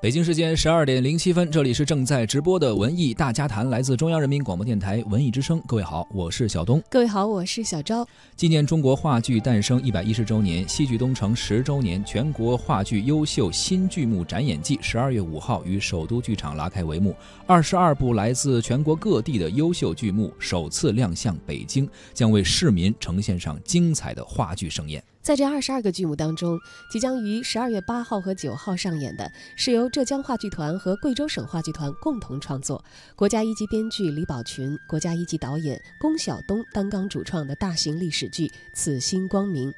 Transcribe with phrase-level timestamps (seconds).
[0.00, 5.60] 北京时间十二点零七分，这里是正在直播的文艺大家谈，来自中央人民广播电台文艺之声。
[5.66, 6.80] 各位好，我是小东。
[6.88, 8.06] 各位好，我是小昭。
[8.36, 17.12] 纪念中国话剧诞生一百一十周年，戏剧东城十周年，全国话剧优秀新剧目展演季十二月五号于首都剧场拉开帷幕。
[17.44, 25.02] 二十二部来自全国各地的优秀剧目首次亮相北京，将为市民呈现上精彩的话剧盛宴。
[25.28, 26.58] 在这二十二个剧目当中，
[26.90, 32.82] 即将于十二月八号和九号上演的是由浙江话剧团和贵州省话剧团共同创作，
[33.14, 39.70] 国家一级编剧李宝群、国家一级导演龚晓东担纲主创的大型历史剧《此心光明》。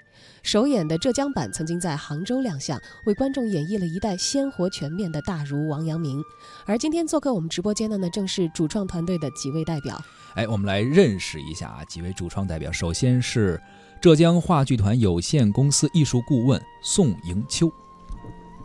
[0.45, 6.23] 首演的浙江版曾经在杭州亮相，为观众演绎了一代鲜活全面的大儒王阳明。
[6.65, 10.01] 而今天做客我们直播间的呢，正是主创团队的几位代表。
[10.37, 12.71] 哎，我们来认识一下啊，几位主创代表。
[12.71, 13.61] 首先是。
[14.01, 17.71] 浙江话剧团有限公司艺术顾问宋迎秋，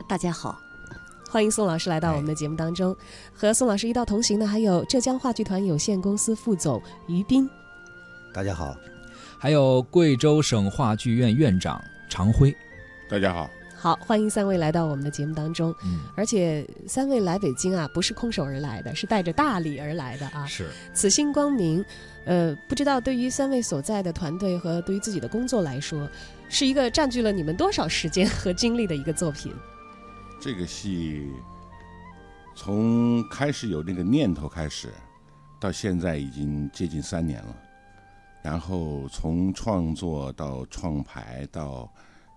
[0.07, 0.57] 大家好，
[1.29, 2.95] 欢迎宋老师来到我们的节目当中。
[3.33, 7.49] 和宋老师一道同行的还有浙江话剧团有限公司副总于斌，
[8.33, 8.73] 大家好，
[9.37, 12.55] 还有贵州省话剧院院长常辉，
[13.09, 13.49] 大家好。
[13.77, 15.75] 好，欢迎三位来到我们的节目当中。
[15.83, 20.45] 嗯，而且三位来北京啊，不是空手而来的，是带着大礼而来的啊。
[20.45, 21.83] 是，此心光明。
[22.25, 26.09] 呃，不知道对于三位所在的团队和对于自己的工作来说，
[26.49, 29.53] 是一个占据了你们多少时间和精力的一个作品？
[30.41, 31.29] 这个戏
[32.55, 34.89] 从开始有那个念头开始，
[35.59, 37.55] 到现在已经接近三年了。
[38.41, 41.87] 然后从创作到创排到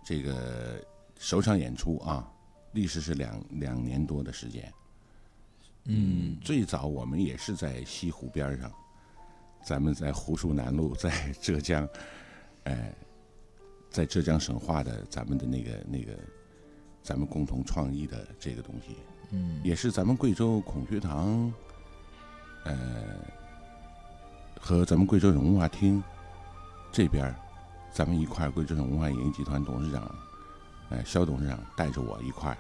[0.05, 0.83] 这个。
[1.19, 2.27] 首场演出啊，
[2.73, 4.73] 历时是两两年多的时间。
[5.85, 8.71] 嗯，最早我们也是在西湖边上，
[9.65, 11.89] 咱们在湖墅南路，在浙江，
[12.65, 12.95] 哎，
[13.91, 16.13] 在浙江省画的咱们的那个那个，
[17.03, 18.97] 咱们共同创意的这个东西。
[19.31, 21.53] 嗯，也是咱们贵州孔学堂，
[22.65, 23.17] 呃，
[24.61, 26.03] 和咱们贵州省文化厅
[26.93, 27.35] 这边，
[27.93, 30.15] 咱们一块贵州省文化演艺集团董事长。
[30.91, 32.57] 哎，肖董事长带着我一块儿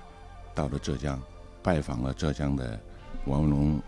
[0.55, 1.21] 到了浙江，
[1.63, 2.79] 拜访了浙江的
[3.25, 3.83] 王文龙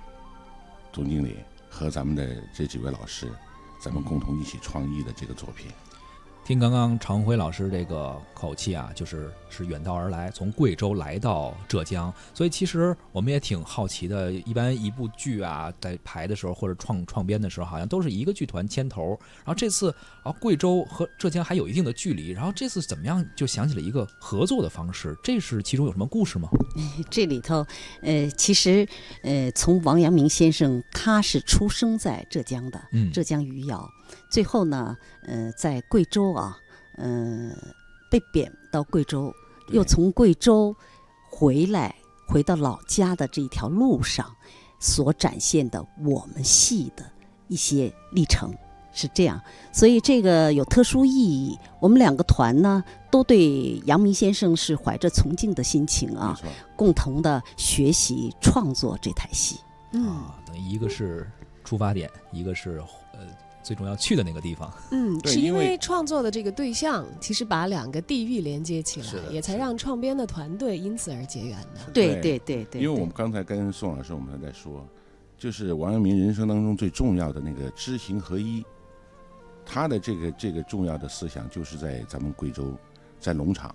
[0.93, 1.37] 总经理
[1.69, 3.31] 和咱们的这几位老师，
[3.81, 5.71] 咱们共同一起创意的这个作品。
[6.50, 14.33] 听刚刚常辉老师这个口气啊，就是是远道而来，从贵州来到浙江，所以其实我们也挺好奇的。
[14.33, 19.10] 一般一部剧啊，在排的时候或者创创编的时候，好像都是一个剧团牵头。
[19.44, 19.94] 然后这次
[20.25, 25.16] 啊，贵州和浙江还有一定的距离，然后这次怎么样就想起了一个合作的方式？
[25.22, 26.49] 这是其中有什么故事吗？
[27.09, 27.65] 这里头，
[28.03, 28.84] 呃，其实
[29.22, 33.89] 呃，从王阳明先生他是出生在浙江的，嗯浙江余姚。
[34.28, 36.40] 最后呢，呃，在贵州啊，
[36.99, 37.56] 嗯，
[38.11, 39.33] 被贬到贵州，
[39.69, 40.75] 又从贵州
[41.31, 41.95] 回来，
[42.28, 44.31] 回到老家的这一条路上，
[44.78, 47.05] 所展现的我们戏的
[47.49, 48.53] 一些历程
[48.93, 49.41] 是这样，
[49.73, 51.59] 所以这个有特殊意义。
[51.81, 56.39] 我们两个团呢，都对阳明先生是怀着崇敬的心情啊，
[56.77, 59.59] 共同的学习创作这台戏。
[59.93, 61.31] 嗯，等于一个是
[61.65, 63.21] 出发点，一个是呃。
[63.62, 71.93] 最终要去的那个地方，嗯，是因为创作的这个对象，其实把两个地域连接起来，也才让创编的团队因此而结缘的。
[71.93, 72.81] 对对对对。
[72.81, 74.87] 因为我们刚才跟宋老师我们还在说，
[75.37, 78.65] 就是王阳明人生当中最重要的那个知行合一，
[79.65, 82.75] 他的这个这个重要的思想就是在咱们贵州，
[83.19, 83.75] 在农场。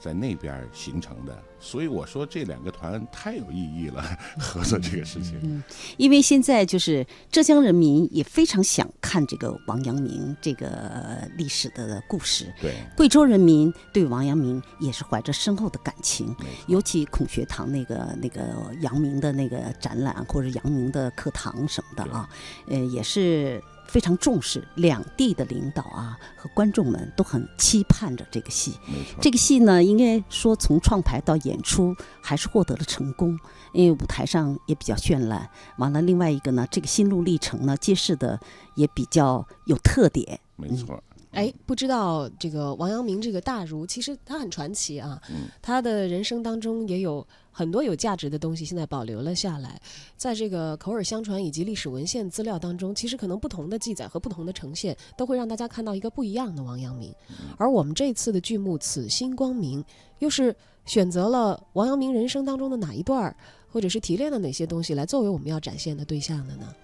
[0.00, 4.02] 在那边形成的，所以我说这两个团太有意义了，
[4.40, 5.38] 合作这个事情。
[5.42, 5.62] 嗯，
[5.98, 12.50] 因为现在就是浙江人民也非常想看这个王阳明这个历史的故事。
[12.60, 16.34] 对，贵州人民对王阳明也是怀着深厚的感情，
[16.66, 18.42] 尤其孔学堂那个那个
[18.80, 22.26] 阳明的那个展览或者阳明的课堂什么的啊，
[22.68, 23.62] 呃，也是。
[23.90, 28.78] 非常重视两地的领导啊和观众们都很期盼着这个戏。
[29.20, 33.36] 这个戏呢，应该说从创排到演出还是获得了成功，
[33.72, 35.50] 因为舞台上也比较绚烂。
[35.78, 38.38] 完了，另外一个呢，这个心路历程呢，揭示的
[38.76, 40.38] 也比较有特点。
[40.54, 41.02] 没错。
[41.32, 45.20] 哎，不知道这个王阳明这个大儒，其实他很传奇啊。
[45.30, 45.48] 嗯。
[45.62, 49.80] 他的人生当中也有很多有价值的东西，现在保留了下来。
[50.16, 57.14] 在这个口耳相传以及历史文献资料当中，其实可能不同的记载和不同的呈现，都会让大家看到一个不一样的王阳明。
[57.56, 59.82] 而我们这次的剧目《此心光明》，
[60.18, 60.54] 又是
[60.84, 63.36] 选择了王阳明人生当中的哪一段儿，
[63.68, 66.74] 或者是提炼了哪些东西来作为我们要展现的对象的呢？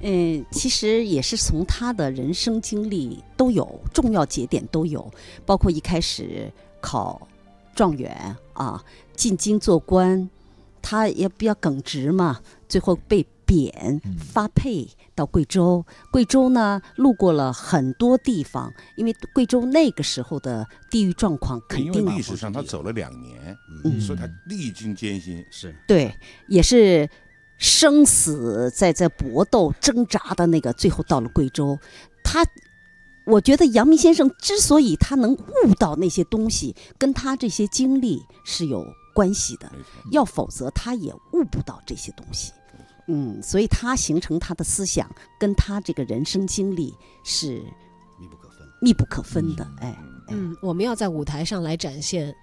[0.00, 5.10] 嗯，其实也是从他的人生经历都有重要节点都有，
[5.44, 6.50] 包括一开始
[6.80, 7.28] 考
[7.74, 8.82] 状元啊，
[9.14, 10.28] 进京做官，
[10.80, 15.84] 他也比较耿直嘛，最后被贬发配到贵州。
[16.12, 25.74] 贵州呢，路过了很多地方，因为贵州那个时候的地域状况肯定历史上他走了两年，嗯，所以他历经艰辛，是。
[25.86, 26.14] 对，
[26.48, 27.08] 也是
[27.60, 31.78] 生死在在搏斗挣扎的那个，最后到了贵州，
[32.24, 32.44] 他。
[33.26, 38.84] 我觉得阳明先生之所以他能悟到那些东西，跟他这些经历是有
[39.14, 39.70] 关系的。
[40.10, 42.50] 要否则他也悟不到这些东西。
[43.06, 45.08] 嗯，所以他形成他的思想，
[45.38, 46.92] 跟他这个人生经历
[47.22, 47.62] 是
[48.18, 49.64] 密不可分、密不可分的。
[49.80, 49.96] 哎，
[50.30, 52.34] 嗯，我们要在舞台上来展现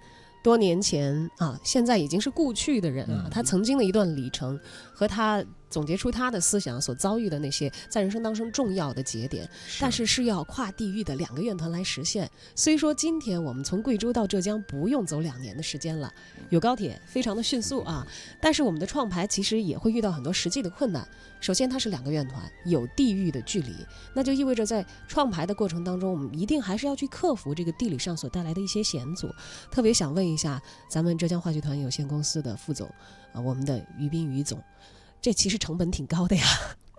[0.42, 4.58] 多年前啊，现在已经是故去的人啊，他曾经的一段里程
[4.92, 5.44] 和他。
[5.70, 9.48] 总结出他的思想所遭遇的那些在人生当中重要的节点，
[9.80, 12.30] 但是是要跨地域的两个院团来实现。
[12.54, 16.12] 虽说今天我们从贵州到浙江不用走两年的时间了，
[16.50, 18.06] 有高铁，非常的迅速啊，
[18.40, 21.06] 但是我们的创牌其实也会遇到很多实际的困难。
[21.40, 23.72] 首先，它是两个院团，有地域的距离，
[24.12, 29.32] 那就意味着在创牌的过程当中，我们一定还是要去克服这个地理上所带来的一些险阻。
[29.70, 30.60] 特别想问一下
[30.90, 32.92] 咱们浙江话剧团有限公司的副总
[33.32, 34.60] 啊，我们的于斌于总。
[35.20, 36.46] 这其实成本挺高的呀。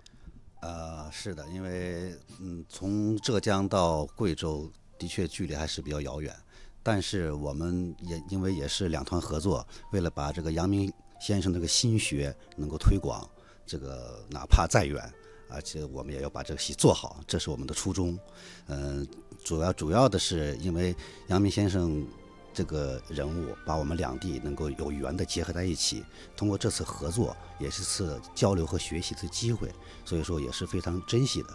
[0.62, 6.34] 呃，是的，因为嗯，从浙江到贵州的确距离还是比较遥远，
[6.82, 13.26] 但是我们也因为也是两团合作，为了把这个阳明先生这个心学能够推广，
[13.64, 15.02] 这个哪怕再远，
[15.48, 18.18] 而且我们也要把这个戏做好，这是我们的初衷。
[18.66, 19.06] 嗯，
[19.42, 20.94] 主要主要的是因为
[21.28, 22.06] 阳明先生。
[22.52, 26.04] 这个人物把我们两地能够有缘的结合在一起，
[26.36, 29.72] 通过这次合作，也是次交流和学习的机会，
[30.04, 31.48] 所以说也是非常珍惜的。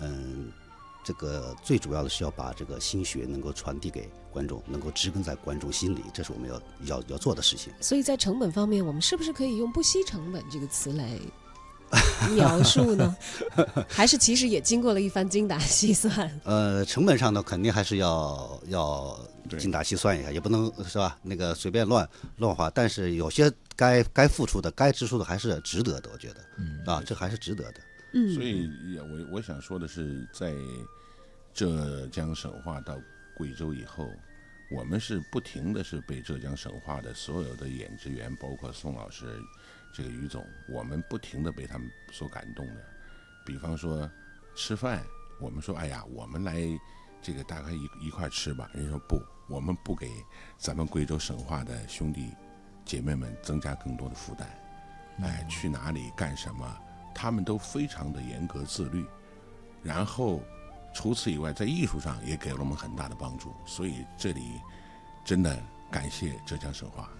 [0.00, 0.52] 嗯，
[1.04, 7.72] 这个最主要的是要把这个心学能够传递给观众，能够植根在观众心里，这是我们要要要做的事情。
[7.80, 11.18] 所以在成本方面，我们是不是可以用“不惜成本”这个词来？
[12.34, 13.16] 描述呢，
[13.88, 16.30] 还是其实也经过了一番精打细算。
[16.44, 19.18] 呃，成本上呢，肯定还是要要
[19.58, 21.16] 精打细算一下，也不能是吧？
[21.22, 22.68] 那个随便乱乱花。
[22.70, 26.10] 但是有些该该付出的、该支出的，还是值得的。
[26.12, 27.80] 我觉得，啊，这还是值得的。
[28.14, 28.34] 嗯。
[28.34, 28.68] 所以，
[28.98, 30.52] 我我想说的是，在
[31.54, 32.98] 浙江省话到
[33.36, 34.10] 贵州以后，
[34.76, 39.24] 我们是不停的是被浙江省话的所有的演职员，包括宋老师。
[39.92, 42.84] 这个于总，我们不停的被他们所感动的，
[43.44, 44.10] 比方说
[44.54, 45.02] 吃饭，
[45.40, 46.60] 我们说哎呀，我们来
[47.22, 50.10] 这个大概一一块吃吧，人家说不，我们不给
[50.58, 52.34] 咱们贵州省话的兄弟
[52.84, 54.48] 姐妹们增加更多的负担，
[55.22, 56.78] 哎，去哪里干什么，
[57.14, 59.04] 他们都非常的严格自律，
[59.82, 60.42] 然后
[60.94, 64.60] 除此以外，在艺术上也给了我们很大的帮助，所以这里
[65.24, 65.58] 真的
[65.90, 67.10] 感谢浙江省化。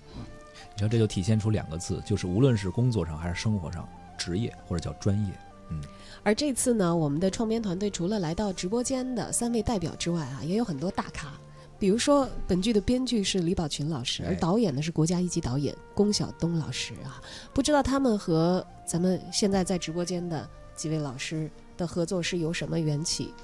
[0.74, 5.32] 你看，这就体现出两个字，就是无论是工作上还是生活上，职业或者叫专业。
[5.70, 5.80] 嗯，
[6.22, 11.32] 而这次呢，我们的创编团队除了来到直播间的三位代表之外啊，也有很多大咖。
[11.78, 17.20] 比如说，本剧的编剧是李宝群老师，而导演呢是国家一级导演龚晓东老师啊。
[17.52, 23.34] 不知道他们和咱们现在在直播间的几位老师的合作是由什么缘起，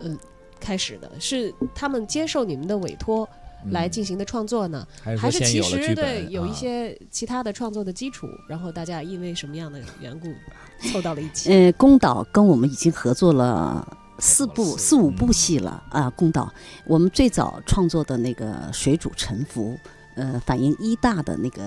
[0.00, 0.18] 嗯，
[0.58, 1.08] 开始的？
[1.20, 3.28] 是他们接受你们的委托？
[3.70, 10.32] 来进行的创作呢，还是其实对有一些其他的创作的基础，然后大家因为什么样的缘故
[10.92, 11.50] 凑到了一起？
[11.52, 13.86] 呃，宫岛跟我们已经合作了
[14.18, 16.10] 四部四五部戏了啊。
[16.10, 16.52] 宫岛，
[16.86, 19.72] 我们最早创作的那个《水煮沉浮》，
[20.16, 21.62] 呃，反映一大的那个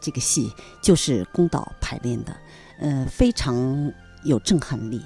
[0.00, 0.52] 这个戏，
[0.82, 2.36] 就是宫岛排练的，
[2.80, 3.92] 呃，非常
[4.24, 5.00] 有震撼力。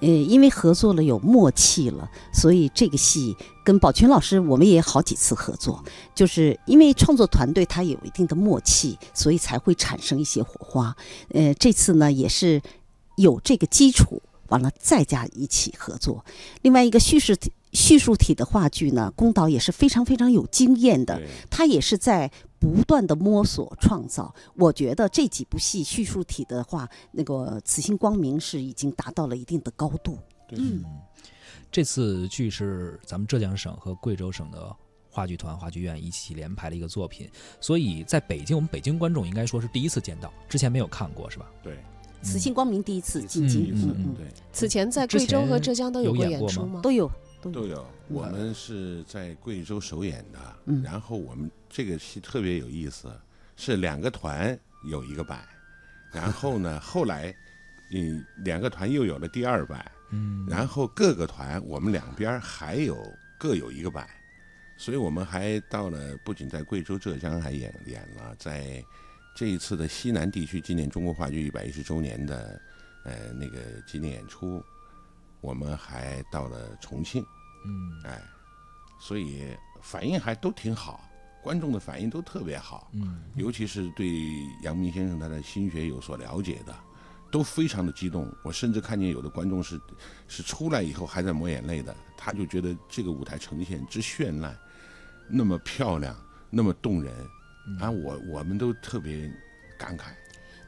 [0.00, 5.82] 呃，因为合作了有默契了，所以这个戏跟宝群老师我们也好几次合作，
[6.14, 10.96] 就是因为创作团队他有一定的默契，所以才会产生一些火花。
[11.30, 12.62] 呃，这次呢也是
[13.16, 16.24] 有这个基础，完了再加一起合作。
[16.62, 17.52] 另外一个叙事体。
[17.70, 22.28] 叙述体的话剧呢，宫导也是非常非常有经验的，他也是在
[22.58, 24.34] 不断的摸索创造。
[24.54, 30.18] 我觉得这几部戏叙述体的话，那个《此心光明》是已经达到了一定的高度。
[30.52, 30.82] 嗯，
[31.70, 34.74] 这次剧是咱们浙江省和贵州省的
[35.10, 41.50] 话剧团、话剧院一起联排的一个作品，所以在北京，我们北京观众应该说是第一次见到，之前没有看过，是吧？
[41.62, 41.74] 对，
[42.22, 43.72] 《此心光明》第一次进京。
[43.74, 44.26] 嗯嗯，对。
[44.52, 46.80] 此前在贵州和浙江都有过演出吗？
[46.82, 47.10] 都有。
[47.40, 53.08] 都有，我们是在贵州首演的，然后我们这个戏特别有意思，
[53.56, 54.58] 是两个团
[54.90, 55.46] 有一个版，
[56.12, 57.32] 然后呢，后来，
[57.94, 62.96] 嗯，两个团又有了第二版，嗯，然后各个团我们两边还有
[63.38, 64.08] 各有一个版，
[64.76, 68.82] 所以我们还到了，不仅在贵州、浙江还演演了，在
[69.38, 72.60] 这一次的西南地区纪念中国话剧一百一十周年的
[73.04, 74.60] 呃那个纪念演出，
[75.40, 77.24] 我们还到了重庆，
[77.64, 78.20] 嗯，哎，
[78.98, 81.08] 所以反应还都挺好，
[81.40, 84.08] 观众的反应都特别好，嗯，尤其是对
[84.64, 86.74] 杨明先生他的心学有所了解的。
[87.30, 89.78] 都非常的激动，我甚至看见有的观众是，
[90.26, 91.94] 是出来以后还在抹眼泪的。
[92.16, 94.58] 他就觉得这个舞台呈现之绚烂，
[95.28, 96.16] 那么漂亮，
[96.50, 97.14] 那么动人，
[97.80, 99.30] 啊，我我们都特别
[99.76, 100.04] 感慨。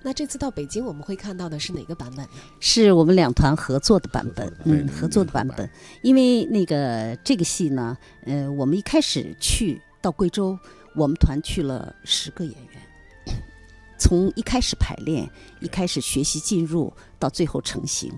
[0.02, 2.30] 那这次到北京，我们会看到的是哪个版本呢？
[2.58, 5.68] 是我们两团合作的版本，嗯，合作的版本。
[6.02, 10.58] 因为那个这个戏呢，呃，我们一开始去到贵州，
[10.96, 12.82] 我们团去了十个演员。
[13.98, 15.28] 从一开始排练，
[15.60, 18.10] 一开始学习进入，到最后成型，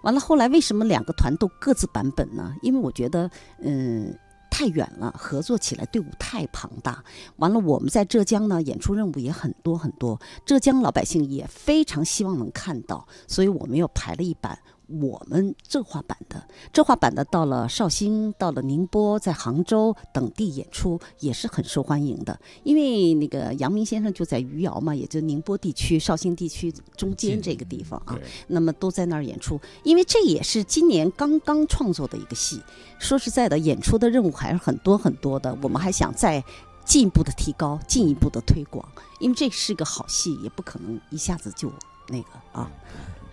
[0.00, 2.54] 完了后来为什么两个团都各自版本呢？
[2.62, 3.30] 因为我觉得，
[3.60, 4.18] 嗯，
[4.50, 7.02] 太远了，合作起来队伍太庞大。
[7.36, 14.58] 完了，我们在浙江呢，演出任务也很多很多，浙江老百姓也非常希望能看到，所以我们又排了一版。
[14.88, 16.42] 我们浙话版的，
[16.72, 22.38] 浙话版的到了绍兴，到了宁波，在杭州等地演出也是很受欢迎的。
[22.62, 29.60] 因为那个阳明先生就在余姚嘛，也就宁波地区、绍兴地区中间这个地方啊，那么都在那儿演出。
[29.82, 32.62] 因为这也是今年刚刚创作的一个戏，
[32.98, 35.54] 说实在的，演出的任务还是很多很多的。
[35.62, 36.42] 我们还想再
[36.86, 38.88] 进一步的提高，进一步的推广，
[39.20, 41.70] 因为这是个好戏，也不可能一下子就
[42.08, 42.70] 那个啊。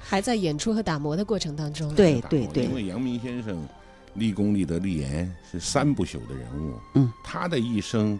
[0.07, 1.93] 还在演出和打磨的过程当中。
[1.95, 3.67] 对对对，因为杨明先生
[4.13, 6.79] 立功立德立言是三不朽的人物。
[6.93, 8.19] 嗯，他的一生，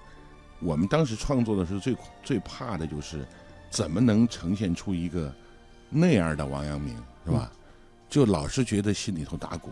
[0.60, 3.24] 我们当时创作的时候最最怕的就是
[3.70, 5.32] 怎么能呈现出一个
[5.88, 7.52] 那样的王阳明，是吧？
[8.10, 9.70] 就老是觉得心里头打鼓，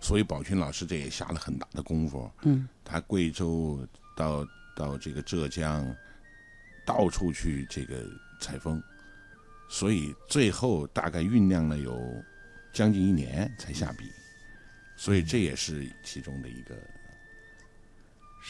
[0.00, 2.30] 所以宝群老师这也下了很大的功夫。
[2.42, 3.80] 嗯，他贵州
[4.16, 4.46] 到
[4.76, 5.84] 到这个浙江，
[6.86, 8.04] 到处去这个
[8.40, 8.80] 采风。
[9.68, 11.94] 所以最后大概酝酿了有
[12.72, 14.10] 将近一年才下笔，
[14.96, 16.74] 所以这也是其中的一个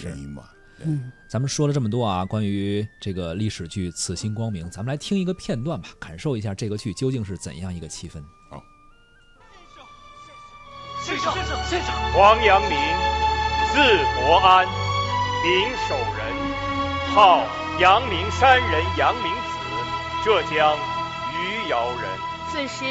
[0.05, 0.55] 原因吧。
[0.81, 8.23] 嗯，咱们说了这么多啊，关于这个历史剧《此心光明》，咱们来听一个片段吧，感受一下这个剧究竟是怎样一个气氛。
[8.49, 8.63] 好，
[11.03, 12.79] 先生，先生，先生，先生，黄阳明，
[13.73, 13.83] 字
[14.15, 14.67] 伯安，
[15.43, 17.45] 明守人，号
[17.81, 20.98] 阳明山人阳明子，浙江。
[21.69, 22.09] 余姚人。
[22.51, 22.85] 此时，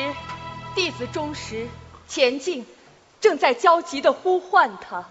[0.76, 1.68] 弟子钟石、
[2.08, 2.64] 前进，
[3.20, 5.04] 正在焦急地呼唤他。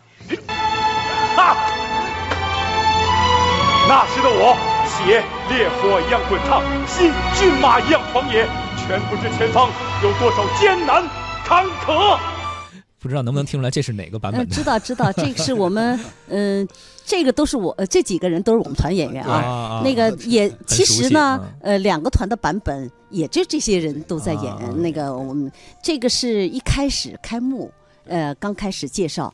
[3.89, 4.57] 那时的我，
[4.87, 8.47] 血烈火一样滚烫，心骏马一样狂野，
[8.87, 9.69] 全不知前方
[10.03, 11.05] 有多少艰难
[11.45, 12.19] 坎坷。
[13.07, 14.55] 不知道能不能听出来这是哪个版本的？
[14.55, 15.99] 知道知道，这个是我们
[16.29, 16.67] 嗯，
[17.05, 19.81] 这个都是我呃这几个人都是我们团演员啊。
[19.85, 24.83] 那个也其实呢，呃，两个团的版本也就这些人都在演。
[24.83, 25.51] 那个我们
[25.83, 27.71] 这个是一开始开幕，
[28.07, 29.33] 呃，刚开始介绍，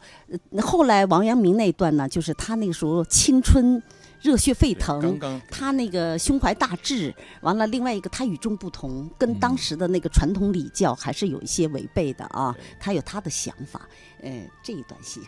[0.61, 3.83] 后来王阳明那一段呢，就是他那个时候青春。
[4.23, 5.19] 热血沸腾，
[5.50, 12.57] 他那个胸怀大志，完了，另外一个他与众不同，跟当时的那个传统礼教还是有一些违背的啊。
[12.79, 13.88] 他有他的想法，
[14.23, 15.21] 呃，这一段戏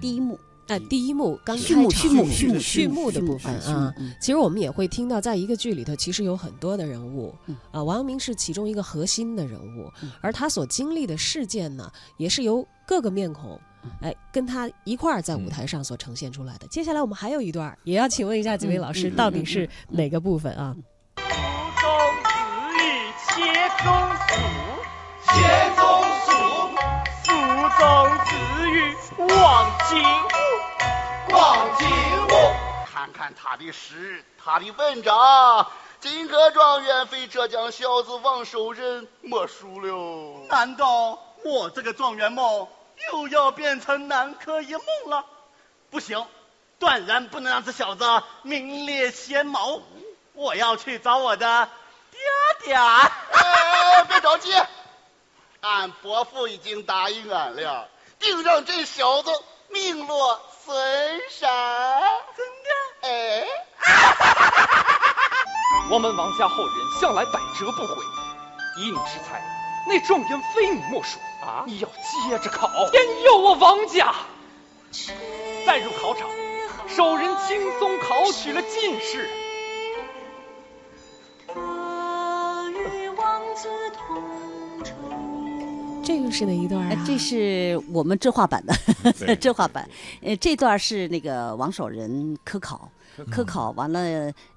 [0.00, 3.94] 第一幕，哎，第一幕刚开幕序幕序幕序幕的部分啊。
[4.20, 7.32] 其实我们也会听到，在一个剧里头，其实有很多的人物
[7.70, 9.88] 啊，王阳明是其中一个核心的人物，
[10.20, 13.60] 而他所经历的事件呢，也是由各个面孔。
[14.02, 16.66] 哎，跟他一块儿在舞台上所呈现出来的。
[16.68, 20.76] 接下来我们还有一段，也要请问一下几位老师，到底是哪个部分啊？
[21.16, 21.90] 祖宗
[22.22, 22.30] 子
[22.78, 22.80] 欲
[23.26, 23.92] 切宗
[24.28, 24.34] 属，
[25.26, 25.32] 切
[25.76, 25.82] 宗
[26.26, 26.30] 属；
[27.24, 27.32] 祖
[27.78, 27.82] 宗
[28.24, 28.30] 子
[28.70, 28.94] 欲
[29.32, 29.98] 望景
[31.30, 31.86] 物，望景
[32.26, 32.30] 物。
[32.86, 35.66] 看看他的诗，他的文章，
[36.00, 40.46] 金科状元非浙江小子王守仁莫属了。
[40.48, 42.66] 难道我这个状元梦？
[43.08, 45.24] 又要变成南柯一梦了，
[45.90, 46.26] 不行，
[46.78, 49.80] 断然不能让这小子名列先茅。
[50.32, 51.68] 我要去找我的
[52.10, 52.20] 爹
[52.64, 52.74] 爹。
[52.74, 54.52] 哎，别着急，
[55.60, 57.88] 俺伯父已经答应俺了，
[58.18, 59.30] 定让这小子
[59.68, 62.02] 命落孙山。
[62.36, 62.70] 真的？
[63.08, 63.46] 哎，
[65.90, 67.94] 我们王家后人向来百折不回，
[68.78, 69.42] 以你之才，
[69.90, 71.18] 那状元非你莫属。
[71.42, 71.64] 啊！
[71.66, 74.14] 你要接着考，天佑我王家！
[75.66, 76.28] 再入考场，
[76.86, 79.26] 首人轻松考取了进士。
[86.04, 87.04] 这个是哪一段啊？
[87.06, 89.88] 这是我们浙话版的，浙 话版。
[90.20, 92.88] 呃，这段是那个王守仁科考，
[93.32, 94.00] 科考完了，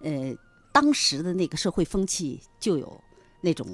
[0.04, 0.36] 呃。
[0.74, 3.00] 当时的那个社会风气就有
[3.42, 3.68] 那种。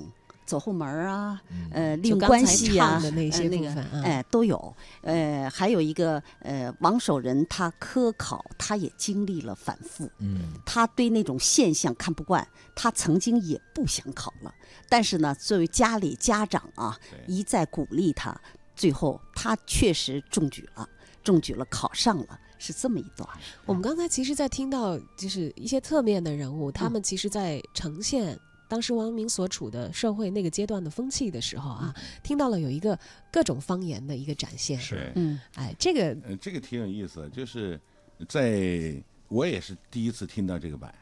[0.50, 1.40] 走后门啊，
[1.72, 3.70] 呃，利用关系呀，的那些那个，
[4.02, 4.76] 哎，都有。
[5.04, 10.10] 呃，还有一个，呃，王守仁他科考，他也经历了反复。
[10.18, 14.52] 嗯，他对那种现象看不惯，他曾经也不想考了。
[14.90, 18.36] 但是呢，作为家里家长啊，一再鼓励他，
[18.76, 20.90] 最后他确实中举了，
[21.24, 23.30] 中举了，考上了，是这么一段。
[23.68, 28.36] 我们刚才其实，在听到就是一些侧面的人物，他们其实在呈现。
[28.70, 32.98] 当时王阳明所处的社会那个阶段的风气的时候啊，听到了有一个
[33.32, 34.80] 各种方言的一个展现。
[34.80, 37.82] 是，嗯，哎，这个，呃，这个挺有意思，就是
[38.28, 38.94] 在
[39.28, 40.94] 我也是第一次听到这个版，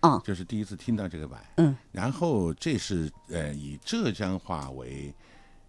[0.00, 5.12] 啊，就是第一次听到这个版，嗯，然后这是呃以浙江话为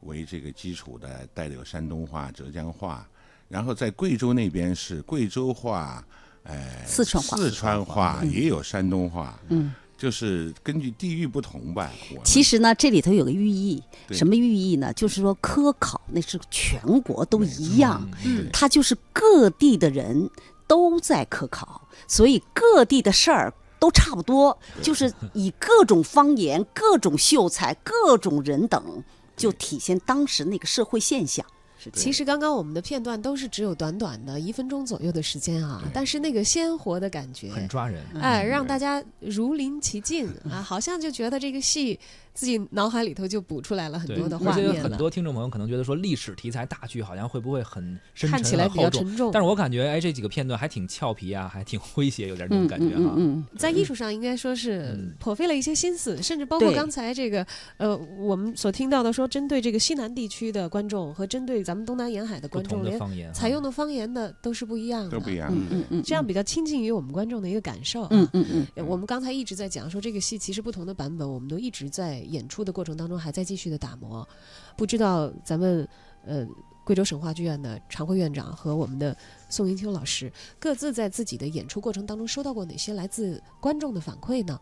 [0.02, 3.08] 为这个基础的，带有山东话、浙江话，
[3.48, 6.06] 然后在贵州那边是贵州话，
[6.44, 9.74] 呃，四川话，四川话也有山东话，嗯。
[9.98, 11.92] 就是根据地域不同吧。
[12.24, 14.92] 其实呢，这里头有个寓意，什么寓意呢？
[14.94, 18.06] 就是说科考那是全国都一样，
[18.52, 20.30] 它就是各地的人
[20.68, 29.04] 都在科考，所以各地的事儿都差不多，就是以各种方言、各种秀才、各种人等，
[29.38, 31.46] 就体现当时那个社会现象。
[31.94, 42.00] 其实刚刚我们的片段都是只有短短的一分钟左右的时间啊，但是那个鲜活的感觉很抓人，哎，让大家如临其境啊，好像就觉得这个戏。
[42.36, 47.82] 自己脑海里头就补出来了很多的画面很多听众朋友可能觉得说历史题材大剧好像会不会很
[48.14, 49.32] 深沉、看起来比较沉重？
[49.32, 53.16] 但是我感觉哎，这几个片段还挺俏皮啊，还挺诙谐，有点那种感觉哈。
[53.58, 57.46] 在艺术上应该说是颇费了一些心思，甚至包括刚才这个
[57.78, 63.00] 呃，我们所听到的说，针对这个西南地区的观众和针对咱们东南沿海的观众，连
[63.34, 65.50] 采用的方言的都是不一样的，都不一样。
[65.52, 68.08] 嗯嗯嗯，这样比较亲近于我们观众的一个感受。
[68.10, 73.18] 嗯嗯嗯，我们刚才一直在讲说这个戏其实不同的版本，我们都一直在演出的过程当中。
[73.18, 74.28] 还在继续的打磨，
[74.76, 75.88] 不知道咱们
[76.26, 76.46] 呃
[76.84, 79.18] 贵州省话剧院的常会院长和我们的
[79.50, 84.60] 宋云秋老师各自在自己的演出过程当中收到过哪些来自观众的反馈呢？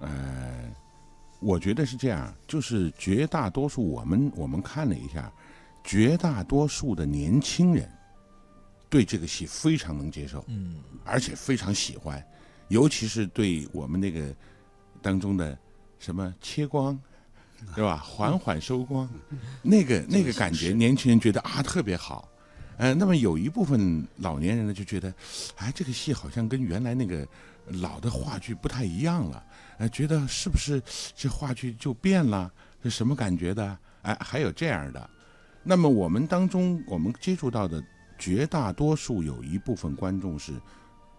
[0.00, 0.74] 呃，
[1.38, 5.32] 我觉得是这样，就是绝大多数我们我们看了一下，
[5.84, 7.88] 绝大多数的年轻人
[8.88, 12.20] 对这个戏非常能接受，嗯，而且非常喜欢，
[12.68, 14.34] 尤其是对我们那个
[15.00, 15.56] 当中的
[16.00, 16.98] 什么切光。
[17.76, 17.98] 对吧？
[17.98, 19.06] 缓缓收光，
[19.60, 22.26] 那个那个感觉，年轻人觉得啊特别好，
[22.78, 25.12] 呃，那么有一部分老年人呢就觉得，
[25.56, 27.28] 哎，这个戏好像跟原来那个
[27.66, 29.44] 老的话剧不太一样了，
[29.76, 30.82] 呃，觉得是不是
[31.14, 32.50] 这话剧就变了？
[32.82, 33.78] 是什么感觉的？
[34.00, 35.10] 哎，还有这样的。
[35.62, 37.84] 那么我们当中我们接触到的
[38.18, 40.54] 绝大多数有一部分观众是，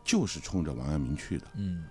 [0.04, 1.46] 就是冲着王阳明去的。
[1.54, 1.84] 嗯，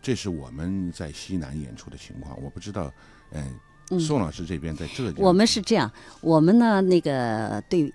[0.00, 2.92] 这是我们在西南演出的情况，我不知道，
[3.32, 3.58] 嗯。
[4.00, 5.88] 宋老师这边在浙江，我们是这样，
[6.20, 7.92] 我们呢那个对。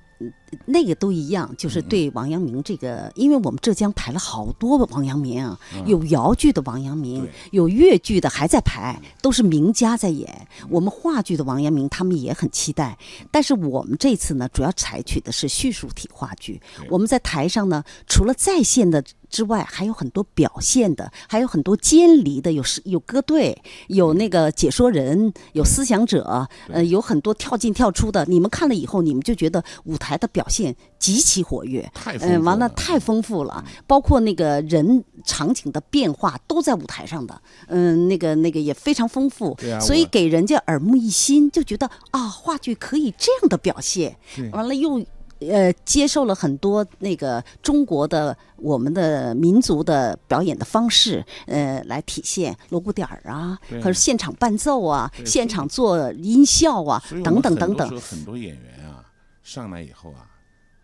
[0.66, 10.48] 那个都一样，就是对王阳明这个，因为我们浙江排了好多王阳明啊，有瑶剧的王阳明，有越剧的还在排，都是名家在演。
[10.70, 12.98] 我们话剧的王阳明，他们也很期待。
[13.32, 16.62] 但是我们这次呢，主要采取的是叙述体话剧。
[16.90, 28.26] 我们在台上呢，除了在线的之外，还有很多表现的，还有很多监离的，有是有歌队，有那个解说人，有思想者，呃，有很多跳进跳出的。
[28.26, 30.41] 你们看了以后，你们就觉得舞台的表。
[30.42, 31.88] 表现极其活跃，
[32.20, 44.18] 嗯，完了太丰富了，包括那个人场景的变化都在舞台上的，嗯，那个那个也非常丰富，所以给人家耳目一新，就觉得啊，话剧可以这样的表现，
[44.52, 45.00] 完了又
[45.42, 59.06] 呃接受了很多那个中国的我们的民族的表演的方式，呃，来体现锣鼓点儿啊，或者现场伴奏啊，现场做音效啊，等等等等，很多演员啊
[59.44, 60.26] 上来以后啊。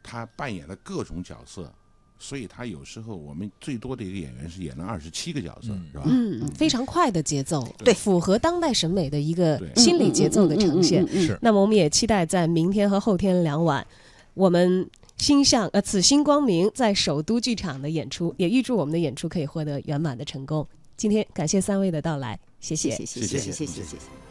[0.09, 1.69] 他扮演了各种角色，
[2.17, 6.03] 所以他有时候我们最多的一个演员是演了二十七个角色，是吧？
[6.05, 11.05] 嗯，非常快的节奏，对，符合当代审美的一个心理节奏的呈现。
[11.09, 11.37] 是。
[11.41, 13.85] 那么我们也期待在明天和后天两晚，
[14.33, 20.65] 我们星象呃此星光明在首都剧场的演出，也预祝我们的演出可以获得圆满的成功。
[20.95, 24.26] 今天感谢三位的到来，谢谢，谢谢，谢谢，谢谢，谢谢。